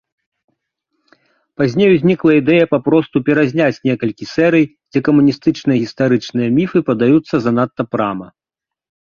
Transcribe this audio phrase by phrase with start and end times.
[1.61, 8.27] Пазней узнікла ідэя папросту перазняць некалькі серый, дзе камуністычныя гістарычныя міфы падаюцца занадта прама.